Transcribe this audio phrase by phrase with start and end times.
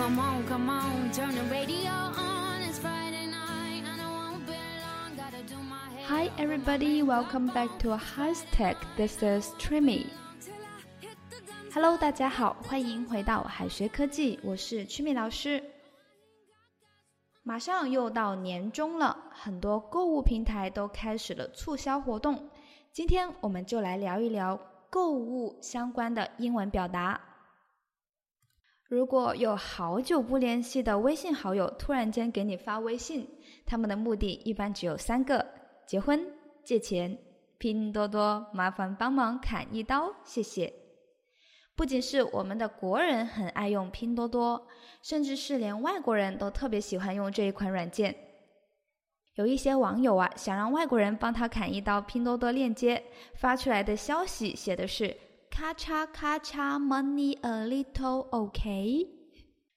[0.00, 2.62] Come on, come on, turn the radio on.
[2.62, 5.14] It's Friday night, and I won't be long.
[5.14, 6.06] Gotta do my hair.
[6.08, 8.76] Hi everybody, welcome back to Hashtag.
[8.96, 10.06] This is Trimy.
[10.40, 11.74] till I hit the dance.
[11.74, 15.62] Hello，大家好，欢迎回到海学科技，我是曲米老师。
[17.42, 22.48] 马上又到年终了，很多购物平台都开始了促销活动。
[22.90, 27.20] 今天我们就来聊一聊购物相关的英文表达。
[28.90, 33.24] 如果有好久不联系的微信好友突然间给你发微信，
[33.64, 35.46] 他们的目的一般只有三个：
[35.86, 36.20] 结婚、
[36.64, 37.16] 借钱、
[37.56, 40.74] 拼多多，麻烦帮忙砍一刀，谢谢。
[41.76, 44.66] 不仅是我们的国人很爱用拼多多，
[45.04, 48.12] 甚至是连外国人都特别喜欢用这一款软件。
[49.36, 53.00] 有一些网友啊，想让外国人帮他砍一刀，拼多多链接
[53.34, 55.16] 发出来的消息写的是
[55.60, 59.06] “咔嚓咔嚓，money a little OK”。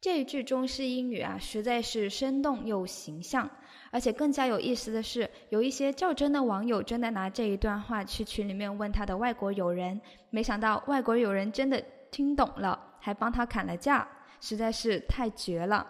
[0.00, 3.50] 这一句中式英语啊，实在是生动又形象。
[3.90, 14.06] 而且更加有意思的是，有一些较真的网友真的拿这一段话去群里面问他的外国友人，没想到外国友人真的听懂了，还帮他砍了价，
[14.40, 15.84] 实在是太绝了。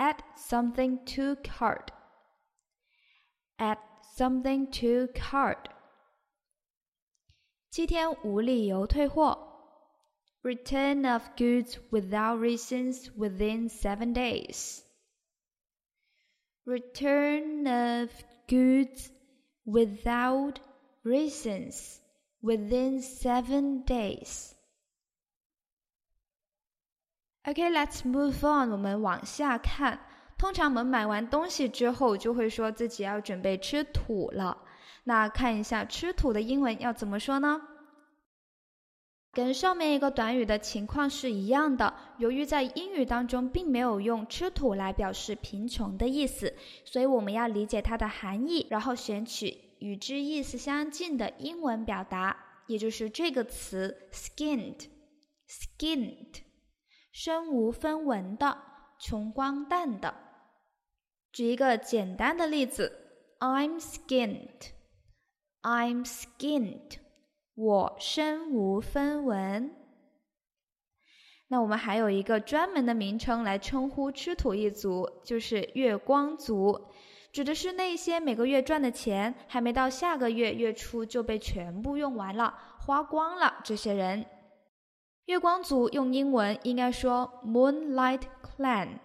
[0.00, 1.92] add something to cart.
[3.58, 3.78] Add
[4.16, 5.68] something to cart.
[7.70, 9.46] 七天无理由退货。
[10.42, 14.82] Return of goods without reasons within seven days.
[16.64, 18.10] Return of
[18.48, 19.10] goods
[19.64, 20.60] without
[21.04, 22.00] reasons
[22.42, 24.54] within seven days.
[27.46, 28.70] Okay, let's move on.
[28.70, 30.00] 我们往下看。
[30.37, 34.57] 通常我们买完东西之后，就会说自己要准备吃土了。
[35.05, 37.61] 那看一下吃土的英文要怎么说呢？
[39.31, 41.93] 跟上面一个短语的情况是一样的。
[42.19, 46.53] 由于在英语当中并没有用吃土来表示贫穷的意思，
[46.85, 52.35] 所以我们要理解它的含义，然后选取与之意思相近的英文表达，
[52.67, 54.87] 也就是这个词 skinned。
[55.49, 56.41] skinned。
[57.11, 58.57] 身无分文的，
[58.99, 60.13] 穷光蛋的。
[61.35, 62.97] 举一个简单的例子
[63.39, 64.69] ：I'm skinned.
[65.61, 66.99] I'm skinned.
[67.55, 69.69] 我身无分文。
[71.49, 76.87] 那我们还有一个专门的名称来称呼吃土一族，就是月光族，
[77.33, 84.25] 指的是那些每个月赚的钱还没到下个月月初就被全部用完了、花光了这些人。
[85.25, 88.99] 月光族用英文应该说 Moonlight Clan。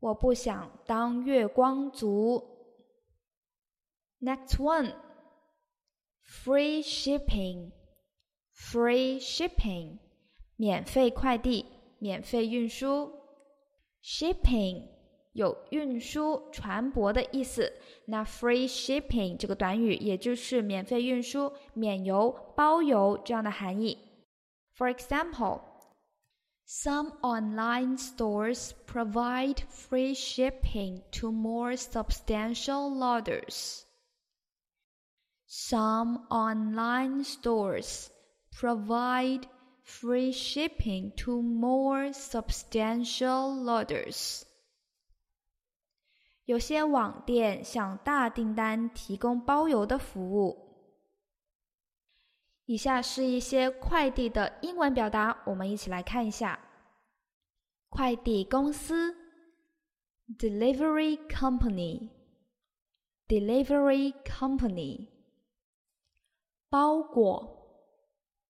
[0.00, 2.42] 我不想当月光族。
[4.20, 4.94] Next one,
[6.24, 7.72] free shipping.
[8.58, 9.98] free shipping，
[10.56, 11.64] 免费快递、
[12.00, 13.12] 免费运输。
[14.02, 14.88] shipping
[15.32, 17.72] 有运输、船舶的意思，
[18.06, 23.96] 那 free shipping 这个短语也就是免费运输、免邮、包邮这样的含义。
[24.77, 25.61] For example,
[26.65, 33.85] some online stores provide free shipping to more substantial orders.
[35.45, 38.09] Some online stores
[38.51, 39.47] provide
[39.83, 44.45] free shipping to more substantial orders.
[46.45, 50.66] 有些网店向大订单提供包邮的服务。
[52.68, 56.60] 以下是一些快递的英文表达，我们一起来看一下。
[57.88, 59.16] 快递公司
[60.38, 65.08] ，delivery company，delivery company。
[66.68, 67.72] 包裹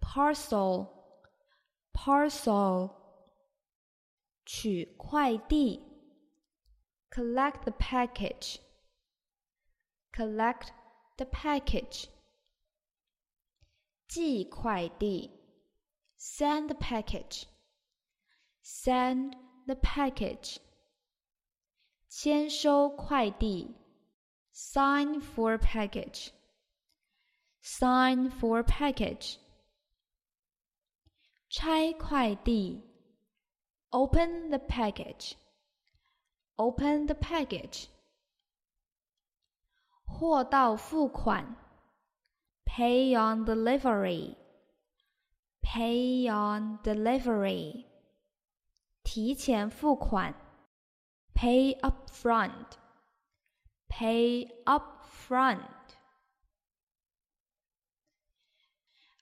[0.00, 2.90] ，parcel，parcel，
[4.46, 5.82] 取快递
[7.10, 10.68] ，collect the package，collect
[11.16, 12.06] the package，
[14.07, 15.31] 寄快递，
[16.19, 19.35] send the package，send
[19.65, 20.57] the package，
[22.07, 23.75] 签收快递，
[24.53, 29.37] sign for package。sign for package.
[31.47, 32.81] 拆快递，
[33.89, 35.35] open the package.
[36.55, 37.85] Open the package.
[40.05, 41.55] 货到付款
[42.76, 44.36] ，pay on delivery.
[45.62, 47.86] Pay on delivery.
[49.02, 50.34] 提前付款
[51.34, 52.76] ，pay up front.
[53.88, 55.60] Pay up front.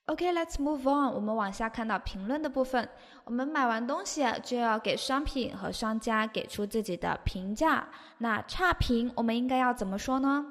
[0.07, 1.13] OK，let's move on。
[1.13, 2.89] 我们往下看到评论的部分。
[3.23, 7.87] 我们买完东西就要给商品和商家给出自己的评价。
[8.17, 10.45] 那差评我们应该要怎么说呢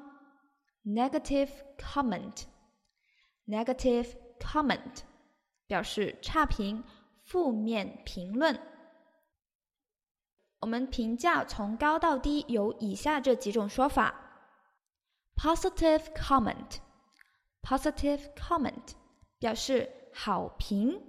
[0.85, 2.54] ？Negative comment。
[3.46, 5.00] Negative comment
[5.66, 6.84] 表示差评、
[7.24, 8.58] 负面评论。
[10.60, 14.14] 我们评价从高到低有以下这几种说法：
[15.36, 18.94] Positive comment。Positive comment。
[19.40, 21.02] 表示好评。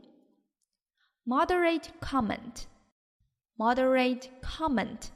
[1.25, 5.09] Moderate comment，moderate comment，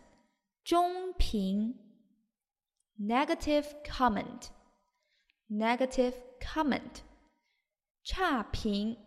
[0.63, 1.79] 中评。
[2.99, 7.01] Negative comment，negative comment，
[8.03, 8.97] 差评。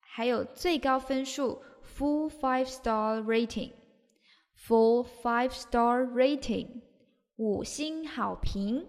[0.00, 6.82] 还有最高分数，full five star rating，full five star rating，
[7.36, 8.86] 五星好评。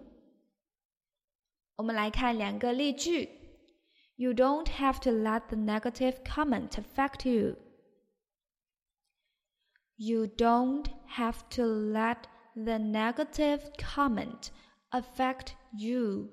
[1.76, 3.38] 我们来看两个例句。
[4.16, 7.56] You don't have to let the negative comment affect you.
[9.96, 10.86] You don't
[11.16, 12.24] have to let
[12.54, 14.50] the negative comment
[14.90, 16.30] affect you.